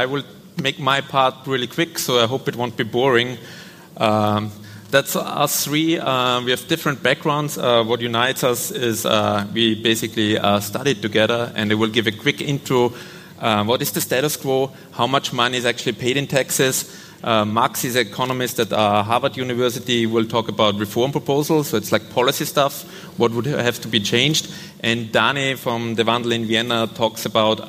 [0.00, 0.22] Uh, I will
[0.62, 3.38] make my part really quick, so I hope it won't be boring.
[3.96, 4.50] Um,
[4.90, 5.98] that's us three.
[5.98, 7.58] Uh, we have different backgrounds.
[7.58, 12.06] Uh, what unites us is uh, we basically uh, studied together, and I will give
[12.06, 12.92] a quick intro.
[13.38, 14.72] Uh, what is the status quo?
[14.92, 17.06] How much money is actually paid in taxes?
[17.22, 20.06] Max is an economist at Harvard University.
[20.06, 22.84] Will talk about reform proposals, so it's like policy stuff.
[23.18, 24.50] What would have to be changed?
[24.80, 27.60] And Dani from the Wandel in Vienna talks about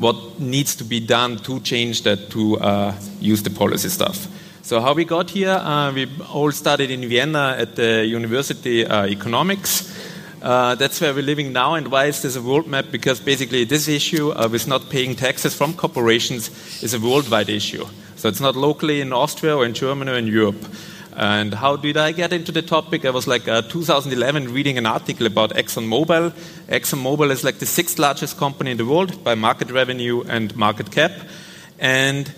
[0.00, 4.26] what needs to be done to change that to uh, use the policy stuff.
[4.62, 9.06] So how we got here, uh, we all studied in Vienna at the University uh,
[9.06, 9.88] Economics.
[10.42, 12.86] Uh, that's where we're living now, and why is this a world map?
[12.90, 16.50] Because basically, this issue uh, with not paying taxes from corporations
[16.82, 17.84] is a worldwide issue.
[18.16, 20.64] So it's not locally in Austria or in Germany or in Europe.
[21.20, 23.04] And how did I get into the topic?
[23.04, 26.30] I was like uh, 2011 reading an article about ExxonMobil.
[26.68, 30.90] ExxonMobil is like the sixth largest company in the world by market revenue and market
[30.90, 31.12] cap.
[31.78, 32.32] And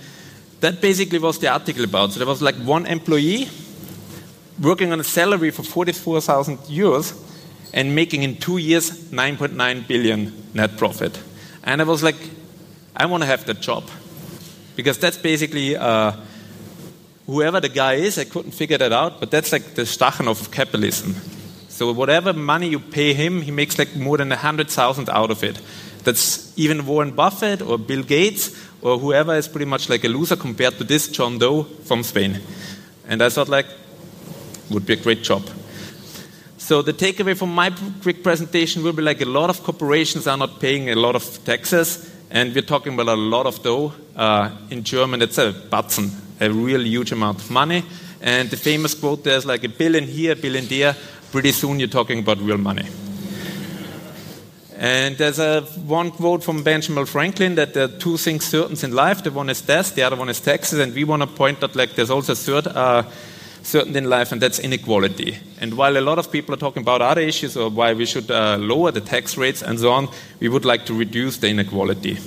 [0.62, 2.10] that basically was the article about.
[2.10, 3.48] So there was like one employee
[4.60, 7.14] working on a salary for 44,000 euros
[7.72, 11.22] and making in two years 9.9 billion net profit.
[11.62, 12.18] And I was like,
[12.96, 13.84] I want to have that job.
[14.74, 15.76] Because that's basically.
[15.76, 16.16] Uh,
[17.26, 20.50] whoever the guy is, I couldn't figure that out, but that's like the Stakhanov of
[20.50, 21.14] capitalism.
[21.68, 25.30] So whatever money you pay him, he makes like more than a hundred thousand out
[25.30, 25.60] of it.
[26.04, 28.50] That's even Warren Buffett or Bill Gates
[28.82, 32.40] or whoever is pretty much like a loser compared to this John Doe from Spain.
[33.08, 33.66] And I thought like,
[34.70, 35.48] would be a great job.
[36.58, 37.70] So the takeaway from my
[38.02, 41.44] quick presentation will be like a lot of corporations are not paying a lot of
[41.44, 43.92] taxes, and we're talking about a lot of dough.
[44.14, 46.10] Uh, in German, it's a Batzen,
[46.42, 47.84] a real huge amount of money.
[48.20, 50.96] And the famous quote there's like a billion here, a billion there.
[51.30, 52.86] Pretty soon you're talking about real money.
[54.76, 58.92] And there's a one quote from Benjamin Franklin that there are two things certain in
[58.92, 59.22] life.
[59.22, 60.80] The one is death, the other one is taxes.
[60.80, 63.04] And we want to point out like there's also a third uh,
[63.62, 65.38] certain in life, and that's inequality.
[65.60, 68.30] And while a lot of people are talking about other issues or why we should
[68.30, 70.08] uh, lower the tax rates and so on,
[70.40, 72.18] we would like to reduce the inequality.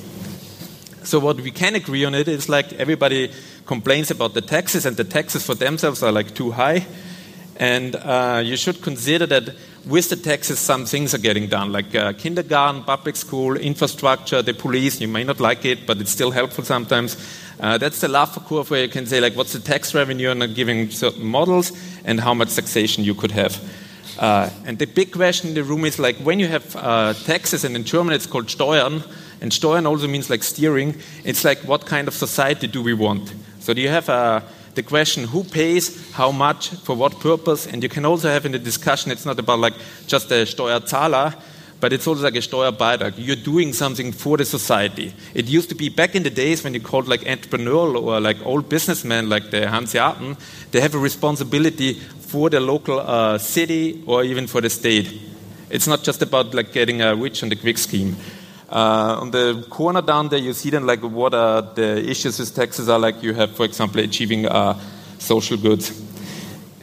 [1.06, 3.32] So what we can agree on it is like everybody
[3.68, 6.86] complains about the taxes, and the taxes for themselves are like too high.
[7.58, 9.56] And uh, you should consider that
[9.86, 14.54] with the taxes, some things are getting done, like uh, kindergarten, public school, infrastructure, the
[14.54, 15.00] police.
[15.00, 17.16] You may not like it, but it's still helpful sometimes.
[17.60, 20.56] Uh, that's the Laffer curve where you can say, like, what's the tax revenue and
[20.56, 21.72] giving certain models,
[22.04, 23.62] and how much taxation you could have.
[24.20, 27.64] Uh, and the big question in the room is like, when you have uh, taxes,
[27.64, 29.04] and in German it's called Steuern,
[29.46, 30.96] and Steuern also means like steering.
[31.24, 33.32] It's like what kind of society do we want?
[33.60, 34.42] So do you have uh,
[34.74, 37.68] the question who pays, how much, for what purpose?
[37.68, 39.76] And you can also have in the discussion, it's not about like
[40.08, 41.40] just a Steuerzahler,
[41.80, 43.14] but it's also like a Steuerbeitrag.
[43.18, 45.14] You're doing something for the society.
[45.36, 48.44] It used to be back in the days when you called like entrepreneurial or like
[48.48, 50.38] old businessmen like the Hanseaten,
[50.72, 55.22] they have a responsibility for the local uh, city or even for the state.
[55.70, 58.16] It's not just about like getting a rich on the quick scheme.
[58.70, 62.56] Uh, on the corner down there, you see then like what are the issues with
[62.56, 63.22] taxes are like.
[63.22, 64.80] You have, for example, achieving uh,
[65.20, 66.02] social goods,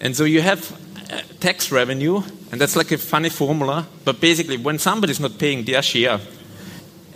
[0.01, 0.71] and so you have
[1.11, 2.23] uh, tax revenue,
[2.53, 3.87] and that's like a funny formula.
[4.05, 6.21] But basically, when somebody's not paying their share,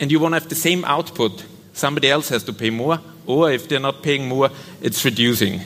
[0.00, 3.52] and you want to have the same output, somebody else has to pay more, or
[3.52, 4.50] if they're not paying more,
[4.80, 5.60] it's reducing.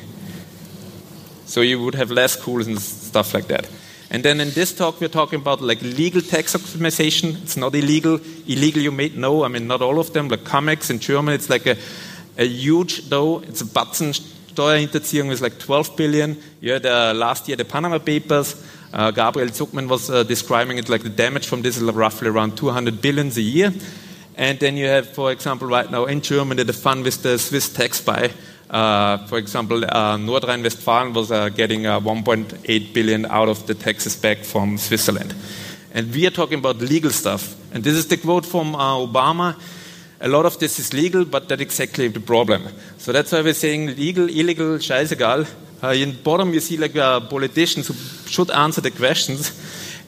[1.47, 3.67] So you would have less schools and stuff like that.
[4.11, 7.41] And then in this talk, we're talking about like legal tax optimization.
[7.43, 8.21] It's not illegal.
[8.47, 9.45] Illegal, you may know.
[9.45, 10.29] I mean, not all of them.
[10.29, 11.77] Like CumEx in Germany, it's like a,
[12.37, 14.13] a huge, though, it's a Batzen
[14.53, 16.37] Steuerhinterziehung with like 12 billion.
[16.61, 18.61] You had last year the Panama Papers.
[18.93, 22.57] Uh, Gabriel Zucman was uh, describing it like the damage from this is roughly around
[22.57, 23.73] 200 billions a year.
[24.37, 27.73] And then you have, for example, right now in Germany, the fun with the Swiss
[27.73, 28.33] tax buy.
[28.71, 34.39] Uh, for example, uh, Nordrhein-Westfalen was uh, getting 1.8 billion out of the taxes back
[34.39, 35.35] from Switzerland.
[35.93, 37.57] And we are talking about legal stuff.
[37.75, 39.61] And this is the quote from Obama.
[40.21, 42.69] A lot of this is legal, but that's exactly the problem.
[42.99, 45.49] So that's why we're saying legal, illegal, scheißegal.
[45.83, 47.95] Uh, in bottom, you see like uh, politicians who
[48.29, 49.51] should answer the questions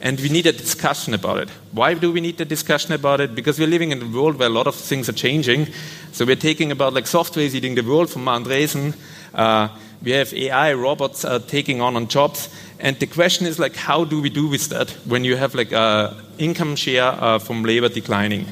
[0.03, 1.49] and we need a discussion about it.
[1.71, 3.33] Why do we need a discussion about it?
[3.33, 5.67] Because we're living in a world where a lot of things are changing.
[6.11, 8.95] So we're taking about like software is eating the world from Andreessen.
[9.33, 9.69] Uh,
[10.03, 12.49] we have AI, robots uh, taking on on jobs.
[12.81, 15.71] And the question is like, how do we do with that when you have like
[15.71, 18.45] uh, income share uh, from labor declining?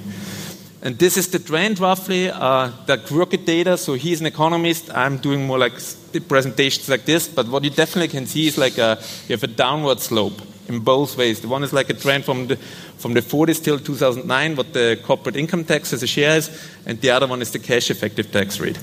[0.82, 3.78] And this is the trend roughly, uh, the crooked data.
[3.78, 4.90] So he's an economist.
[4.96, 5.74] I'm doing more like
[6.30, 7.28] presentations like this.
[7.28, 8.96] But what you definitely can see is like a, uh,
[9.28, 10.42] you have a downward slope
[10.72, 11.42] in both ways.
[11.42, 15.00] The one is like a trend from the, from the 40s till 2009, what the
[15.04, 16.50] corporate income tax as a share is,
[16.86, 18.80] and the other one is the cash effective tax rate.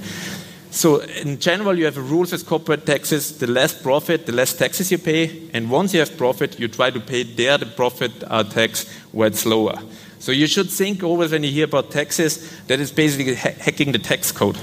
[0.71, 3.39] So in general, you have a rules with corporate taxes.
[3.39, 5.49] The less profit, the less taxes you pay.
[5.55, 9.29] And once you have profit, you try to pay there the profit uh, tax where
[9.29, 9.79] it's lower.
[10.19, 13.93] So you should think always when you hear about taxes that it's basically ha- hacking
[13.93, 14.59] the tax code.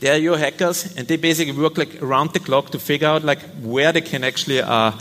[0.00, 3.24] They are your hackers, and they basically work like around the clock to figure out
[3.24, 4.92] like where they can actually uh,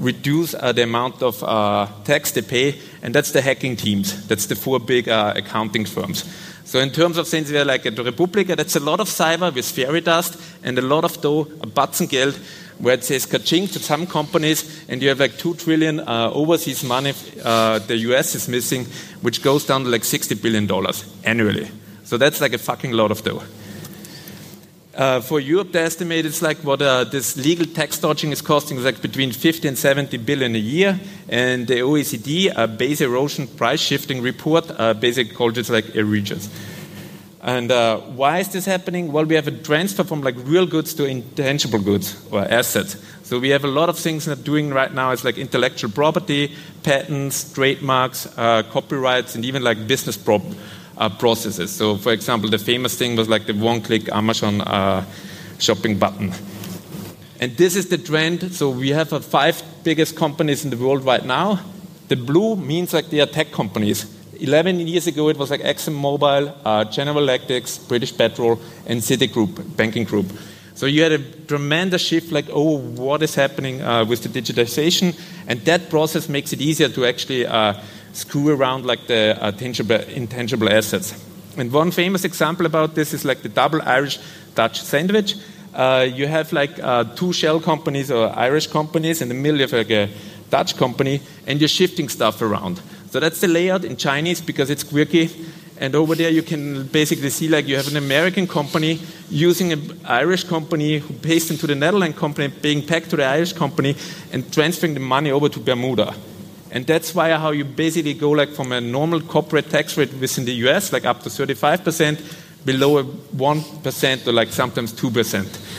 [0.00, 4.26] reduce uh, the amount of uh, tax they pay, and that's the hacking teams.
[4.26, 6.24] That's the four big uh, accounting firms.
[6.64, 9.52] So in terms of things, we're like at the Republica, that's a lot of cyber
[9.52, 12.38] with fairy dust and a lot of dough, a Batzen Geld,
[12.78, 16.82] where it says kaching to some companies, and you have like two trillion uh, overseas
[16.84, 17.12] money
[17.44, 18.86] uh, the US is missing,
[19.20, 21.68] which goes down to like 60 billion dollars annually.
[22.04, 23.42] So that's like a fucking lot of dough.
[25.00, 28.76] Uh, for Europe, the estimate is like what uh, this legal tax dodging is costing
[28.76, 31.00] is like between 50 and 70 billion a year.
[31.26, 36.50] And the OECD uh, base erosion profit shifting report uh, basically calls it like egregious.
[37.40, 39.10] And uh, why is this happening?
[39.10, 43.02] Well, we have a transfer from like real goods to intangible goods or assets.
[43.22, 46.54] So we have a lot of things that doing right now is like intellectual property,
[46.82, 50.42] patents, trademarks, uh, copyrights, and even like business uh,
[51.08, 51.70] processes.
[51.70, 55.04] So, for example, the famous thing was like the one-click Amazon uh,
[55.58, 56.32] shopping button.
[57.40, 58.52] And this is the trend.
[58.52, 61.60] So we have uh, five biggest companies in the world right now.
[62.08, 64.04] The blue means like they are tech companies.
[64.40, 70.04] 11 years ago, it was like ExxonMobil, uh, General Electric, British Petrol, and Citigroup, banking
[70.04, 70.26] group.
[70.74, 75.18] So you had a tremendous shift, like, oh, what is happening uh, with the digitization?
[75.46, 77.74] And that process makes it easier to actually uh,
[78.12, 81.14] screw around like the uh, tangible, intangible assets.
[81.56, 84.18] And one famous example about this is like the double Irish
[84.54, 85.36] Dutch sandwich.
[85.74, 89.72] Uh, you have like uh, two shell companies or Irish companies in the middle of
[89.72, 90.08] like a
[90.50, 92.80] Dutch company, and you're shifting stuff around.
[93.10, 95.30] So that's the layout in Chinese because it's quirky.
[95.78, 100.00] And over there, you can basically see like you have an American company using an
[100.04, 103.96] Irish company who pays into the Netherlands company, paying back to the Irish company,
[104.32, 106.14] and transferring the money over to Bermuda.
[106.72, 110.44] And that's why how you basically go like from a normal corporate tax rate within
[110.44, 115.78] the US, like up to 35%, below 1% or like sometimes 2%.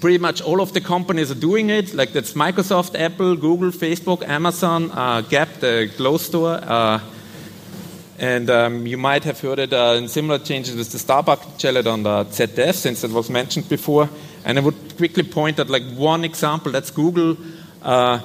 [0.00, 1.94] Pretty much all of the companies are doing it.
[1.94, 6.58] Like that's Microsoft, Apple, Google, Facebook, Amazon, uh, Gap, the clothes store.
[6.60, 7.00] Uh,
[8.18, 11.86] and um, you might have heard it uh, in similar changes with the Starbucks challenge
[11.86, 14.08] on the ZDF, since it was mentioned before.
[14.44, 16.72] And I would quickly point at like one example.
[16.72, 17.36] That's Google.
[17.80, 18.20] Uh,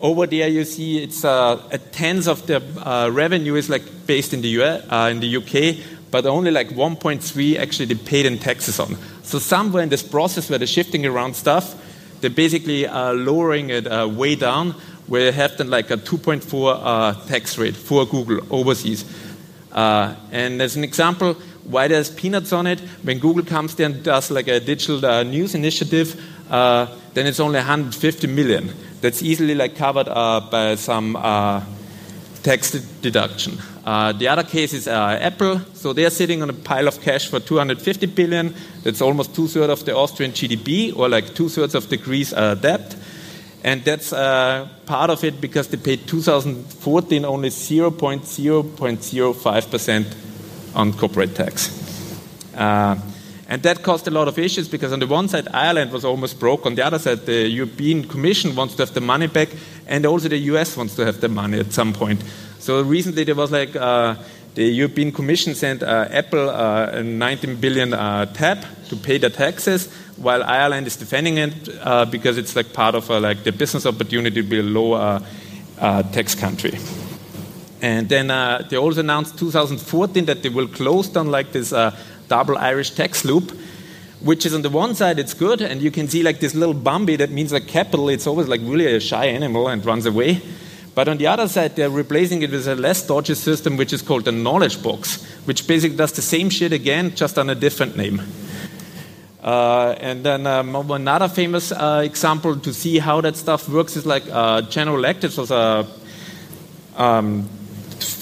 [0.00, 4.32] over there, you see it's uh, a tenth of the uh, revenue is like based
[4.32, 5.76] in the US, uh, in the UK,
[6.10, 8.96] but only like 1.3 actually they paid in taxes on.
[9.22, 11.74] So somewhere in this process where they're shifting around stuff,
[12.20, 14.72] they're basically uh, lowering it uh, way down,
[15.06, 19.04] where you have then like a 2.4 uh, tax rate for Google overseas.
[19.72, 24.30] and as an example, why there's peanuts on it, when Google comes there and does
[24.30, 30.40] like a digital news initiative, then it's only 150 million that's easily like covered uh,
[30.50, 31.64] by some uh,
[32.42, 33.58] tax deduction.
[33.84, 35.60] Uh, the other case is uh, Apple.
[35.74, 38.54] So they're sitting on a pile of cash for 250 billion.
[38.82, 42.32] That's almost two thirds of the Austrian GDP, or like two thirds of the Greece
[42.32, 42.94] uh, debt.
[43.62, 50.06] And that's uh, part of it because they paid 2014 only 0.005%
[50.74, 51.70] on corporate tax.
[53.50, 56.38] And that caused a lot of issues because on the one side, Ireland was almost
[56.38, 56.66] broke.
[56.66, 59.48] On the other side, the European Commission wants to have the money back,
[59.88, 62.22] and also the US wants to have the money at some point.
[62.60, 64.14] So recently, there was like uh,
[64.54, 69.30] the European Commission sent uh, Apple uh, a 19 billion uh, tab to pay the
[69.30, 73.50] taxes, while Ireland is defending it uh, because it's like part of uh, like the
[73.50, 75.18] business opportunity to be a low
[76.12, 76.78] tax country.
[77.82, 78.28] And then
[78.68, 81.72] they also announced 2014 that they will close down like this
[82.30, 83.52] double Irish tax loop,
[84.20, 86.74] which is on the one side it's good, and you can see like this little
[86.74, 88.08] Bambi that means like capital.
[88.08, 90.40] It's always like really a shy animal and runs away.
[90.94, 94.02] But on the other side, they're replacing it with a less dodgy system, which is
[94.02, 97.96] called the knowledge box, which basically does the same shit again, just on a different
[97.96, 98.20] name.
[99.42, 104.04] Uh, and then um, another famous uh, example to see how that stuff works is
[104.04, 105.86] like uh, General Electric was a
[106.96, 107.48] um,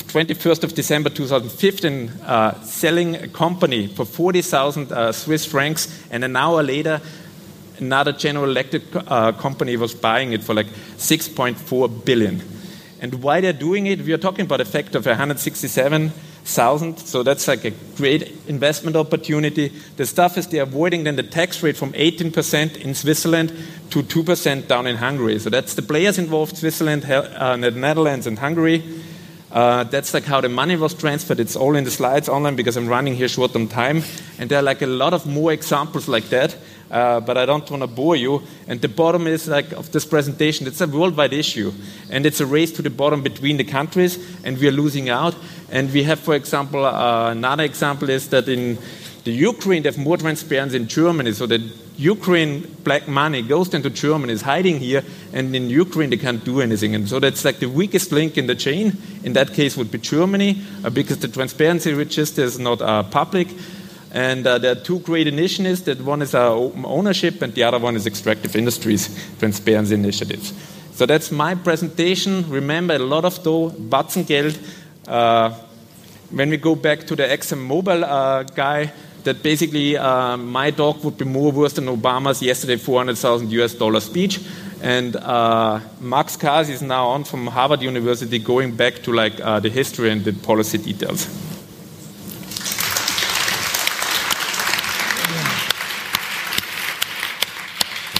[0.08, 6.34] 21st of December 2015 uh, selling a company for 40,000 uh, Swiss francs, and an
[6.34, 7.00] hour later,
[7.78, 12.42] another General Electric uh, company was buying it for like 6.4 billion.
[13.00, 16.10] And why they're doing it, we are talking about a factor of 167
[16.48, 16.98] thousand.
[16.98, 19.68] So that's like a great investment opportunity.
[19.96, 23.52] The stuff is they're avoiding then the tax rate from 18% in Switzerland
[23.90, 25.38] to 2% down in Hungary.
[25.38, 28.82] So that's the players involved: Switzerland, uh, the Netherlands, and Hungary.
[29.50, 31.40] Uh, that's like how the money was transferred.
[31.40, 34.02] It's all in the slides online because I'm running here short on time.
[34.38, 36.56] And there are like a lot of more examples like that.
[36.90, 38.42] Uh, but I don't want to bore you.
[38.66, 40.66] And the bottom is like of this presentation.
[40.66, 41.72] It's a worldwide issue,
[42.10, 45.36] and it's a race to the bottom between the countries, and we are losing out.
[45.70, 48.78] And we have, for example, uh, another example is that in
[49.28, 51.60] the Ukraine they have more transparency in Germany, so that
[51.98, 55.02] Ukraine black money goes into Germany, is hiding here,
[55.34, 56.94] and in Ukraine they can't do anything.
[56.94, 58.96] And so that's like the weakest link in the chain.
[59.22, 63.48] In that case, would be Germany, uh, because the transparency register is not uh, public.
[64.12, 65.82] And uh, there are two great initiatives.
[65.82, 70.54] That one is uh, open ownership, and the other one is extractive industries transparency initiatives.
[70.94, 72.48] So that's my presentation.
[72.48, 74.56] Remember, a lot of though Batzengeld.
[75.06, 75.52] Uh,
[76.30, 78.92] when we go back to the ExxonMobil uh, guy,
[79.24, 84.00] that basically uh, my talk would be more worse than Obama's yesterday 400,000 US dollar
[84.00, 84.40] speech.
[84.80, 89.58] And uh, Max Kasy is now on from Harvard University, going back to like uh,
[89.60, 91.26] the history and the policy details.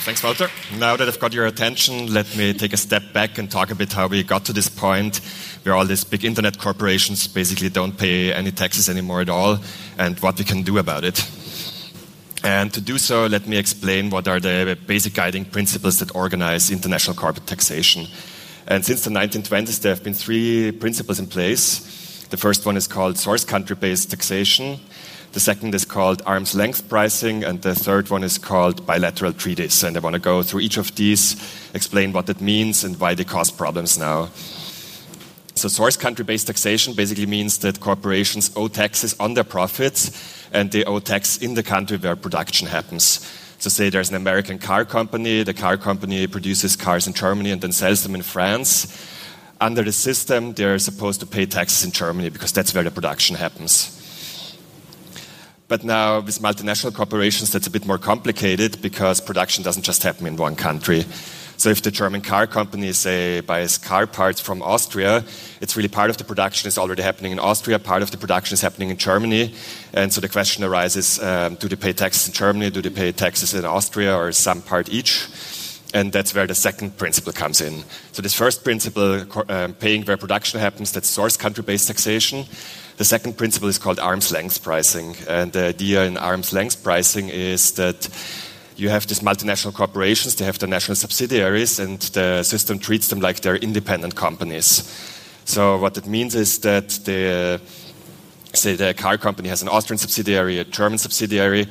[0.08, 0.48] Thanks, Walter.
[0.78, 3.74] Now that I've got your attention, let me take a step back and talk a
[3.74, 5.20] bit how we got to this point
[5.64, 9.58] where all these big internet corporations basically don't pay any taxes anymore at all
[9.98, 11.22] and what we can do about it.
[12.42, 16.70] And to do so, let me explain what are the basic guiding principles that organize
[16.70, 18.06] international corporate taxation.
[18.66, 22.24] And since the 1920s, there have been three principles in place.
[22.30, 24.80] The first one is called source country based taxation.
[25.32, 29.84] The second is called arm's length pricing, and the third one is called bilateral treaties.
[29.84, 31.36] And I want to go through each of these,
[31.74, 34.30] explain what that means and why they cause problems now.
[35.54, 40.12] So, source country based taxation basically means that corporations owe taxes on their profits
[40.52, 43.26] and they owe tax in the country where production happens.
[43.58, 47.60] So, say there's an American car company, the car company produces cars in Germany and
[47.60, 48.86] then sells them in France.
[49.60, 53.34] Under the system, they're supposed to pay taxes in Germany because that's where the production
[53.34, 53.97] happens.
[55.68, 60.26] But now with multinational corporations, that's a bit more complicated because production doesn't just happen
[60.26, 61.04] in one country.
[61.58, 65.24] So if the German car company, say, buys car parts from Austria,
[65.60, 68.54] it's really part of the production is already happening in Austria, part of the production
[68.54, 69.54] is happening in Germany.
[69.92, 73.12] And so the question arises, um, do they pay taxes in Germany, do they pay
[73.12, 75.26] taxes in Austria, or some part each?
[75.94, 77.82] And that's where the second principle comes in.
[78.12, 82.44] So this first principle, um, paying where production happens, that's source country-based taxation.
[82.98, 85.16] The second principle is called arm's length pricing.
[85.28, 88.08] And the idea in arm's length pricing is that
[88.76, 93.20] you have these multinational corporations, they have their national subsidiaries, and the system treats them
[93.20, 94.84] like they're independent companies.
[95.44, 97.60] So, what it means is that the,
[98.52, 101.66] say the car company has an Austrian subsidiary, a German subsidiary,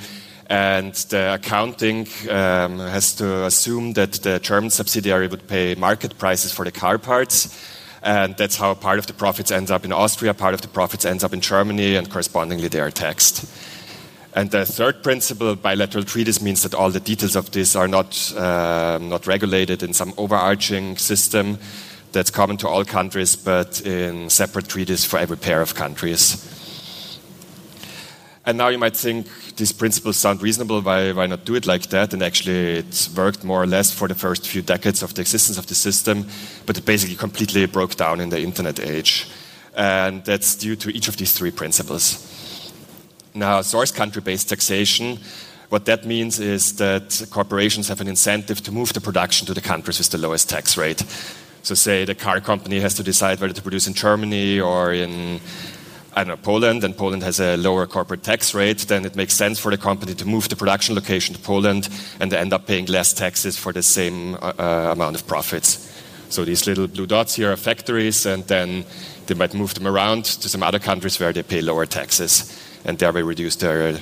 [0.50, 6.52] and the accounting um, has to assume that the German subsidiary would pay market prices
[6.52, 7.50] for the car parts
[8.04, 11.06] and that's how part of the profits ends up in Austria, part of the profits
[11.06, 13.52] ends up in Germany, and correspondingly they are taxed.
[14.34, 18.34] And the third principle, bilateral treaties, means that all the details of this are not,
[18.38, 21.58] uh, not regulated in some overarching system
[22.12, 26.44] that's common to all countries, but in separate treaties for every pair of countries.
[28.46, 29.28] And now you might think
[29.58, 32.14] these principles sound reasonable, why, why not do it like that?
[32.14, 35.58] And actually, it worked more or less for the first few decades of the existence
[35.58, 36.28] of the system,
[36.66, 39.28] but it basically completely broke down in the internet age.
[39.76, 42.24] And that's due to each of these three principles.
[43.34, 45.20] Now, source country based taxation,
[45.70, 49.62] what that means is that corporations have an incentive to move the production to the
[49.62, 51.04] countries with the lowest tax rate.
[51.64, 55.42] So, say the car company has to decide whether to produce in Germany or in
[56.18, 59.36] I don't know, Poland, and Poland has a lower corporate tax rate, then it makes
[59.36, 62.66] sense for the company to move the production location to Poland and they end up
[62.66, 65.94] paying less taxes for the same uh, uh, amount of profits.
[66.30, 68.84] So these little blue dots here are factories, and then
[69.28, 72.52] they might move them around to some other countries where they pay lower taxes,
[72.84, 74.00] and thereby reduce their,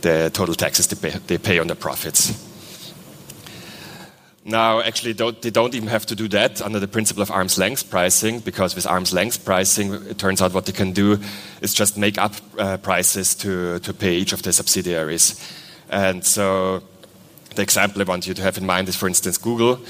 [0.00, 2.47] the total taxes they pay, they pay on their profits.
[4.48, 7.58] Now, actually, don't, they don't even have to do that under the principle of arm's
[7.58, 11.18] length pricing, because with arm's length pricing, it turns out what they can do
[11.60, 15.38] is just make up uh, prices to, to pay each of the subsidiaries.
[15.90, 16.82] And so,
[17.56, 19.80] the example I want you to have in mind is, for instance, Google,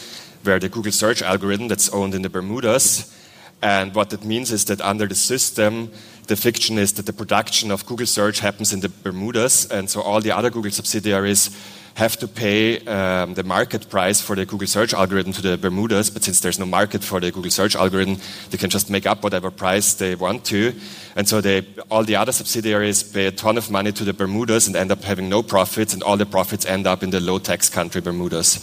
[0.42, 3.14] where the Google search algorithm that's owned in the Bermudas.
[3.62, 5.92] And what that means is that under the system,
[6.26, 10.00] the fiction is that the production of Google search happens in the Bermudas, and so
[10.00, 11.50] all the other Google subsidiaries
[11.98, 16.10] have to pay um, the market price for the Google search algorithm to the Bermudas,
[16.10, 18.18] but since there's no market for the Google search algorithm,
[18.50, 20.72] they can just make up whatever price they want to.
[21.16, 24.68] And so they, all the other subsidiaries pay a ton of money to the Bermudas
[24.68, 27.40] and end up having no profits, and all the profits end up in the low
[27.40, 28.60] tax country Bermudas.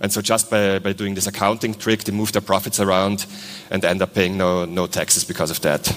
[0.00, 3.26] And so just by, by doing this accounting trick, they move their profits around
[3.70, 5.94] and end up paying no, no taxes because of that.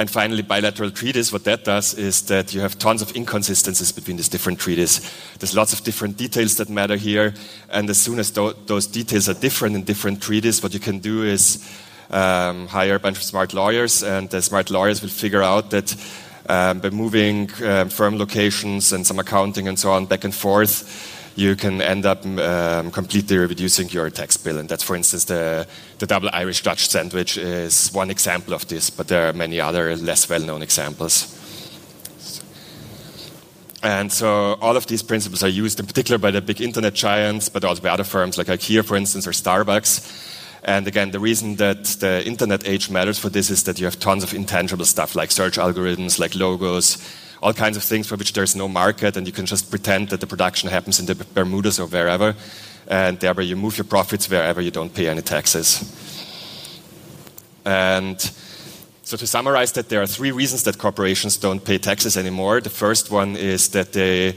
[0.00, 4.16] And finally, bilateral treaties, what that does is that you have tons of inconsistencies between
[4.16, 4.98] these different treaties.
[5.38, 7.34] There's lots of different details that matter here,
[7.68, 11.00] and as soon as th those details are different in different treaties, what you can
[11.00, 11.58] do is
[12.10, 15.94] um, hire a bunch of smart lawyers, and the smart lawyers will figure out that
[16.48, 21.19] um, by moving um, firm locations and some accounting and so on back and forth,
[21.40, 24.58] you can end up um, completely reducing your tax bill.
[24.58, 25.66] And that's, for instance, the,
[25.98, 29.96] the double Irish Dutch sandwich is one example of this, but there are many other
[29.96, 31.36] less well known examples.
[33.82, 37.48] And so all of these principles are used in particular by the big internet giants,
[37.48, 40.28] but also by other firms like IKEA, for instance, or Starbucks.
[40.64, 43.98] And again, the reason that the internet age matters for this is that you have
[43.98, 46.98] tons of intangible stuff like search algorithms, like logos,
[47.42, 50.20] all kinds of things for which there's no market, and you can just pretend that
[50.20, 52.34] the production happens in the Bermudas or wherever,
[52.86, 55.80] and thereby you move your profits wherever you don't pay any taxes.
[57.64, 58.20] And
[59.02, 62.60] so to summarize that, there are three reasons that corporations don't pay taxes anymore.
[62.60, 64.36] The first one is that they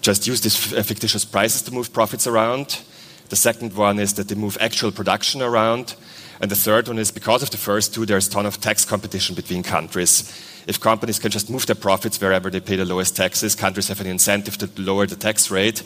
[0.00, 2.80] just use these uh, fictitious prices to move profits around.
[3.28, 5.94] The second one is that they move actual production around.
[6.40, 8.84] And the third one is because of the first two, there's a ton of tax
[8.84, 10.32] competition between countries.
[10.68, 14.02] If companies can just move their profits wherever they pay the lowest taxes, countries have
[14.02, 15.82] an incentive to lower the tax rate.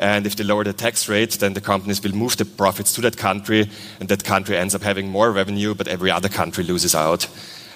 [0.00, 3.00] And if they lower the tax rate, then the companies will move the profits to
[3.02, 6.92] that country, and that country ends up having more revenue, but every other country loses
[6.92, 7.28] out.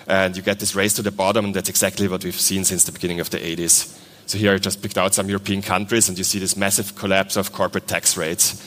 [0.09, 2.83] And you get this race to the bottom, and that's exactly what we've seen since
[2.83, 3.97] the beginning of the 80s.
[4.27, 7.37] So here I just picked out some European countries, and you see this massive collapse
[7.37, 8.61] of corporate tax rates.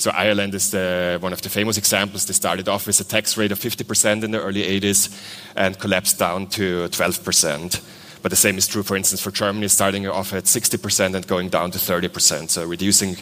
[0.00, 2.24] So Ireland is the, one of the famous examples.
[2.24, 5.14] They started off with a tax rate of 50% in the early 80s
[5.54, 7.82] and collapsed down to 12%.
[8.22, 11.50] But the same is true, for instance, for Germany, starting off at 60% and going
[11.50, 13.14] down to 30%, so reducing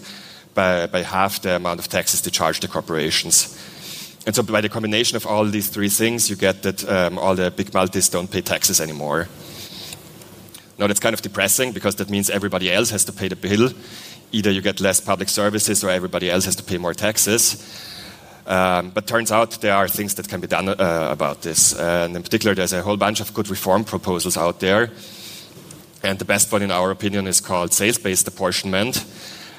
[0.54, 3.58] by, by half the amount of taxes they charge the corporations.
[4.24, 7.34] And so, by the combination of all these three things, you get that um, all
[7.34, 9.26] the big multis don't pay taxes anymore.
[10.78, 13.70] Now, that's kind of depressing because that means everybody else has to pay the bill,
[14.32, 17.56] either you get less public services or everybody else has to pay more taxes.
[18.46, 21.78] Um, but turns out there are things that can be done uh, about this.
[21.78, 24.90] And in particular, there's a whole bunch of good reform proposals out there.
[26.02, 29.04] And the best one, in our opinion, is called sales based apportionment.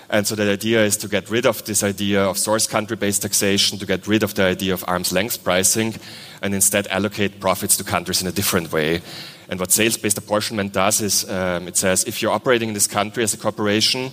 [0.10, 3.22] And so the idea is to get rid of this idea of source country based
[3.22, 5.94] taxation, to get rid of the idea of arm's length pricing,
[6.42, 9.02] and instead allocate profits to countries in a different way.
[9.50, 12.88] And what sales based apportionment does is um, it says if you're operating in this
[12.88, 14.12] country as a corporation,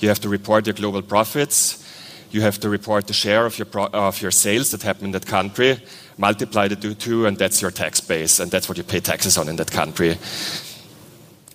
[0.00, 1.86] you have to report your global profits.
[2.30, 5.26] You have to report the share of your, of your sales that happen in that
[5.26, 5.78] country,
[6.16, 9.48] multiply the two, and that's your tax base, and that's what you pay taxes on
[9.48, 10.16] in that country.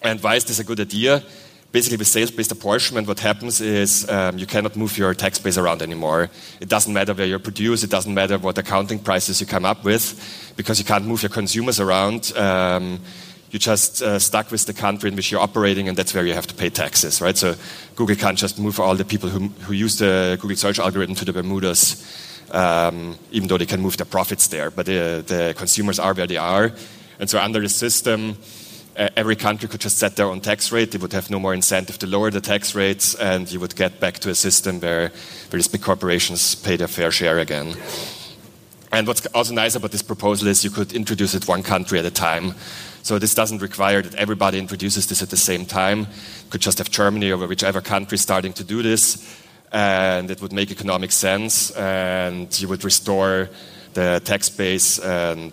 [0.01, 1.23] And why is this a good idea?
[1.71, 5.57] Basically, with sales based apportionment, what happens is um, you cannot move your tax base
[5.57, 6.29] around anymore.
[6.59, 9.83] It doesn't matter where you produce, it doesn't matter what accounting prices you come up
[9.85, 12.33] with, because you can't move your consumers around.
[12.35, 12.99] Um,
[13.55, 16.33] you're just uh, stuck with the country in which you're operating, and that's where you
[16.33, 17.37] have to pay taxes, right?
[17.37, 17.55] So
[17.95, 21.23] Google can't just move all the people who, who use the Google search algorithm to
[21.23, 22.03] the Bermudas,
[22.51, 24.71] um, even though they can move their profits there.
[24.71, 26.73] But the, the consumers are where they are.
[27.17, 28.35] And so under the system,
[28.97, 30.91] uh, every country could just set their own tax rate.
[30.91, 34.01] They would have no more incentive to lower the tax rates, and you would get
[34.01, 35.13] back to a system where,
[35.49, 37.77] where these big corporations pay their fair share again.
[38.91, 42.05] And what's also nice about this proposal is you could introduce it one country at
[42.05, 42.53] a time.
[43.05, 46.07] So this doesn't require that everybody introduces this at the same time.
[46.49, 49.23] Could just have Germany or whichever country starting to do this,
[49.71, 53.47] and it would make economic sense, and you would restore
[53.93, 55.51] the tax base and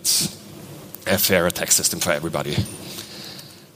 [1.05, 2.55] a fairer tax system for everybody.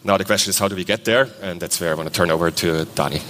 [0.03, 1.27] Now the question is, how do we get there?
[1.43, 3.21] And that's where I want to turn over to Dani.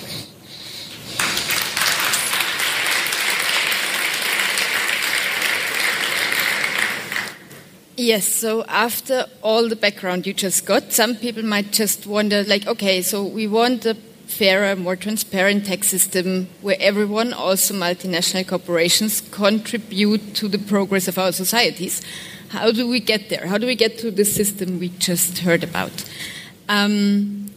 [7.99, 12.67] Yes, so after all the background you just got, some people might just wonder, like,
[12.67, 13.95] okay, so we want a
[14.27, 21.17] fairer, more transparent tax system where everyone, also multinational corporations, contribute to the progress of
[21.17, 22.03] our societies.
[22.49, 23.47] How do we get there?
[23.47, 26.05] How do we get to the system we just heard about?
[26.69, 27.51] Um,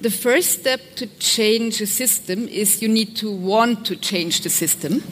[0.00, 4.48] the first step to change a system is you need to want to change the
[4.48, 5.02] system.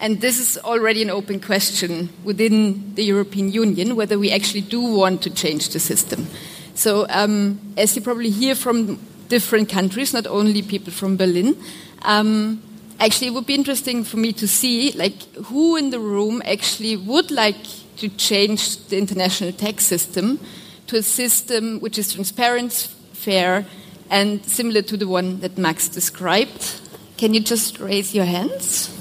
[0.00, 4.80] And this is already an open question within the European Union whether we actually do
[4.80, 6.26] want to change the system.
[6.74, 11.56] So, um, as you probably hear from different countries, not only people from Berlin.
[12.02, 12.62] Um,
[13.00, 16.96] actually, it would be interesting for me to see, like, who in the room actually
[16.96, 17.56] would like
[17.96, 20.38] to change the international tax system
[20.86, 22.72] to a system which is transparent,
[23.12, 23.66] fair,
[24.10, 26.80] and similar to the one that Max described.
[27.18, 28.97] Can you just raise your hands?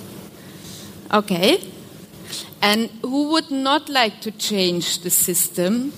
[1.11, 1.63] Okay.
[2.61, 5.93] And who would not like to change the system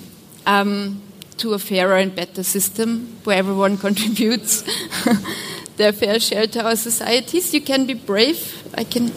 [0.45, 1.01] um,
[1.37, 4.63] to a fairer and better system where everyone contributes
[5.77, 7.53] their fair share to our societies?
[7.53, 8.67] You can be brave.
[8.75, 9.11] I can.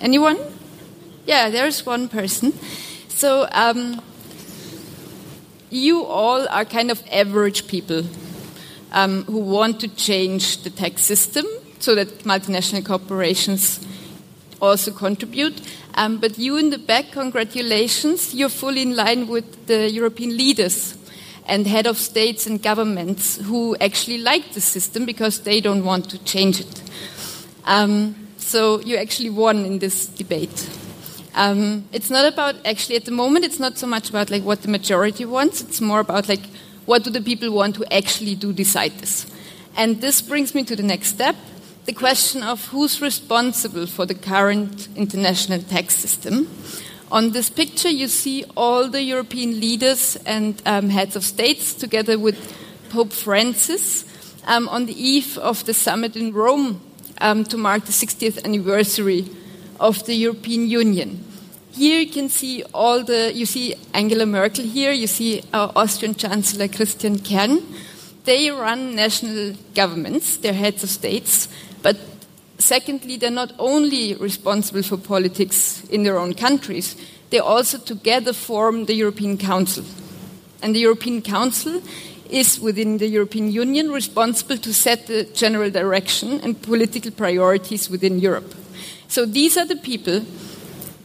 [0.00, 0.38] Anyone?
[1.24, 2.52] Yeah, there's one person.
[3.08, 4.02] So, um,
[5.70, 8.04] you all are kind of average people
[8.92, 11.46] um, who want to change the tax system
[11.78, 13.80] so that multinational corporations
[14.60, 15.60] also contribute.
[15.94, 20.96] Um, but you in the back, congratulations, you're fully in line with the European leaders
[21.46, 26.10] and head of states and governments who actually like the system because they don't want
[26.10, 26.82] to change it.
[27.64, 30.68] Um, so you actually won in this debate.
[31.34, 33.44] Um, it's not about actually at the moment.
[33.44, 35.60] It's not so much about like what the majority wants.
[35.60, 36.44] It's more about like
[36.86, 39.26] what do the people want to actually do decide this.
[39.76, 41.36] And this brings me to the next step,
[41.88, 46.46] the question of who's responsible for the current international tax system.
[47.10, 52.18] On this picture, you see all the European leaders and um, heads of states together
[52.18, 52.36] with
[52.90, 54.04] Pope Francis
[54.46, 56.82] um, on the eve of the summit in Rome
[57.22, 59.30] um, to mark the 60th anniversary
[59.80, 61.24] of the European Union.
[61.72, 66.14] Here you can see all the, you see Angela Merkel here, you see our Austrian
[66.14, 67.62] Chancellor Christian Kern.
[68.24, 71.48] They run national governments, they're heads of states,
[71.82, 71.96] but
[72.58, 76.96] secondly, they're not only responsible for politics in their own countries,
[77.30, 79.84] they also together form the European Council.
[80.62, 81.82] And the European Council
[82.30, 88.18] is within the European Union responsible to set the general direction and political priorities within
[88.18, 88.54] Europe.
[89.08, 90.24] So these are the people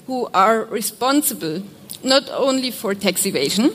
[0.08, 1.64] who are responsible
[2.04, 3.72] not only for tax evasion,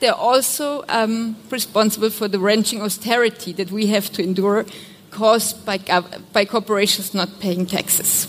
[0.00, 4.66] they're also um, responsible for the wrenching austerity that we have to endure
[5.16, 5.78] caused by,
[6.32, 8.26] by corporations not paying taxes.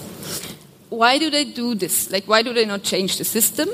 [0.89, 2.09] Why do they do this?
[2.09, 3.67] Like, why do they not change the system?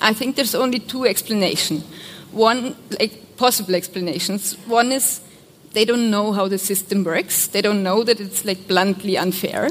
[0.00, 1.84] I think there's only two explanations.
[2.32, 4.54] One, like, possible explanations.
[4.66, 5.20] One is
[5.72, 7.48] they don't know how the system works.
[7.48, 9.68] They don't know that it's like bluntly unfair.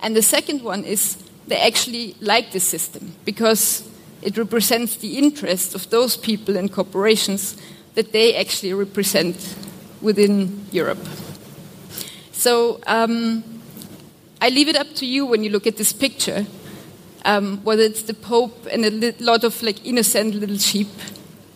[0.00, 1.16] And the second one is
[1.48, 3.82] they actually like the system because
[4.22, 7.56] it represents the interests of those people and corporations
[7.94, 9.56] that they actually represent
[10.00, 11.04] within Europe.
[12.38, 13.42] So um,
[14.40, 16.46] I leave it up to you when you look at this picture,
[17.24, 20.86] um, whether it's the Pope and a lot of like innocent little sheep,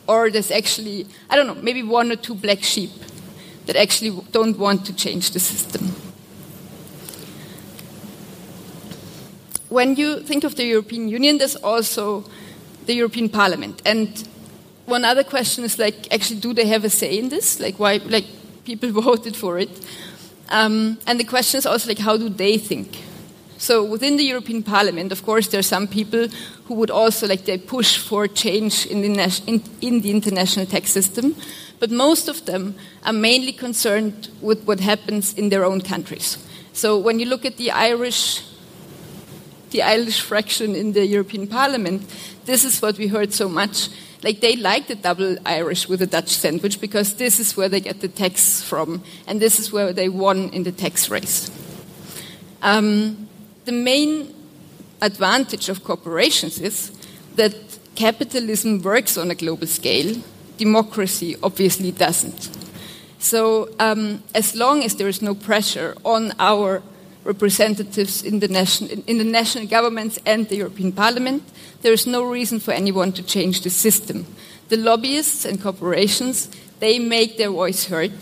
[0.09, 2.91] or there's actually I don't know maybe one or two black sheep
[3.67, 5.87] that actually don't want to change the system.
[9.69, 12.25] When you think of the European Union, there's also
[12.87, 14.29] the European Parliament, and
[14.87, 17.61] one other question is like actually do they have a say in this?
[17.61, 18.27] Like why like
[18.65, 19.71] people voted for it?
[20.53, 23.03] Um, and the question is also like, how do they think?
[23.57, 26.29] So within the European Parliament, of course, there are some people
[26.67, 30.91] who would also like they push for change in the, in, in the international tax
[30.91, 31.35] system,
[31.81, 32.75] but most of them
[33.07, 36.37] are mainly concerned with what happens in their own countries.
[36.75, 38.43] So when you look at the Irish,
[39.73, 42.03] the Irish fraction in the European Parliament,
[42.45, 43.89] this is what we heard so much
[44.23, 47.81] like they like the double Irish with a Dutch sandwich because this is where they
[47.81, 51.51] get the tax from, and this is where they won in the tax race.
[52.63, 53.29] Um,
[53.65, 54.33] the main
[55.01, 56.93] advantage of corporations is
[57.35, 57.55] that
[57.97, 60.17] capitalism works on a global scale,
[60.57, 62.51] democracy obviously doesn't.
[63.19, 66.83] So, um, as long as there is no pressure on our
[67.25, 71.43] representatives in the, national, in the national governments and the European Parliament,
[71.83, 74.27] there is no reason for anyone to change the system.
[74.69, 76.49] The lobbyists and corporations,
[76.81, 78.13] they make their voice heard,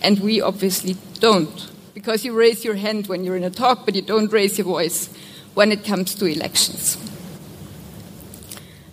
[0.00, 1.70] and we obviously don't.
[1.94, 4.66] Because you raise your hand when you're in a talk, but you don't raise your
[4.66, 5.08] voice
[5.54, 6.96] when it comes to elections.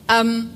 [0.10, 0.54] Um,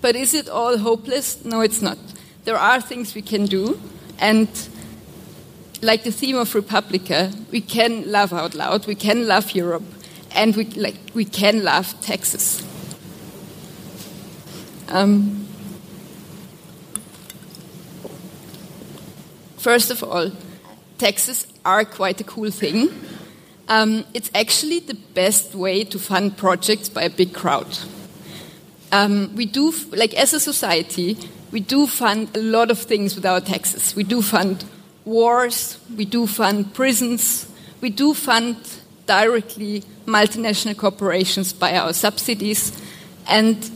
[0.00, 1.44] but is it all hopeless?
[1.44, 1.98] No, it's not.
[2.44, 3.80] There are things we can do,
[4.18, 4.48] and
[5.84, 9.84] like the theme of Republica, we can laugh out loud, we can love Europe,
[10.30, 12.62] and we, like, we can love Texas.
[14.88, 15.46] Um,
[19.58, 20.32] first of all,
[20.98, 22.88] taxes are quite a cool thing.
[23.68, 27.78] Um, it's actually the best way to fund projects by a big crowd.
[28.90, 31.18] Um, we do, like as a society,
[31.50, 33.94] we do fund a lot of things with our taxes.
[33.96, 34.64] We do fund
[35.04, 38.56] wars, we do fund prisons, we do fund
[39.06, 42.72] directly multinational corporations by our subsidies,
[43.28, 43.70] and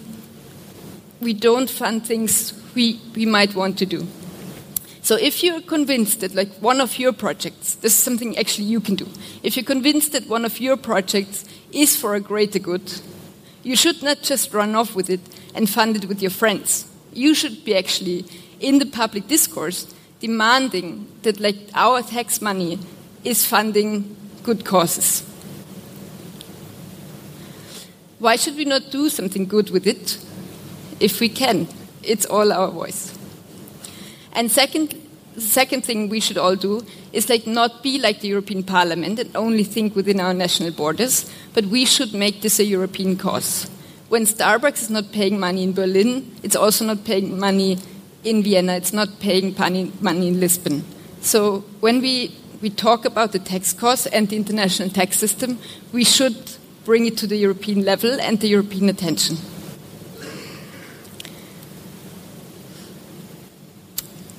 [1.21, 4.07] we don't fund things we, we might want to do.
[5.03, 8.81] So if you're convinced that like one of your projects, this is something actually you
[8.81, 9.09] can do.
[9.43, 12.93] If you're convinced that one of your projects is for a greater good,
[13.63, 15.21] you should not just run off with it
[15.55, 18.25] and fund it with your friends you should be actually
[18.61, 22.79] in the public discourse demanding that like our tax money
[23.25, 25.23] is funding good causes.
[28.19, 30.19] Why should we not do something good with it
[30.99, 31.69] if we can?
[32.03, 33.17] It's all our voice.
[34.33, 34.95] And second,
[35.35, 39.19] the second thing we should all do is like not be like the European Parliament
[39.19, 43.71] and only think within our national borders, but we should make this a European cause
[44.09, 47.79] when Starbucks is not paying money in Berlin, it's also not paying money
[48.25, 50.85] in Vienna, it's not paying money in Lisbon.
[51.21, 55.59] So when we, we talk about the tax costs and the international tax system,
[55.93, 59.37] we should bring it to the European level and the European attention.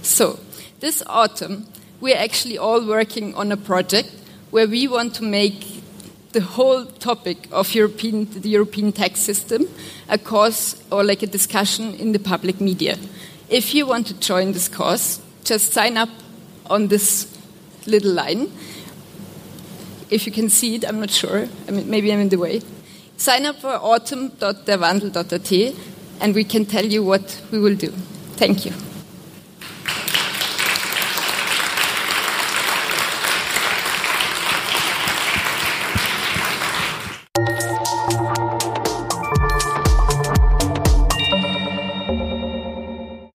[0.01, 0.39] So,
[0.79, 1.67] this autumn,
[2.01, 4.11] we're actually all working on a project
[4.51, 5.83] where we want to make
[6.31, 9.65] the whole topic of European, the European tax system
[10.09, 12.97] a cause or like a discussion in the public media.
[13.49, 16.09] If you want to join this course, just sign up
[16.69, 17.35] on this
[17.87, 18.51] little line.
[20.09, 21.47] If you can see it, I'm not sure.
[21.67, 22.61] I mean, maybe I'm in the way.
[23.17, 25.75] Sign up for autumn.derwandel.at
[26.21, 27.89] and we can tell you what we will do.
[28.37, 28.73] Thank you.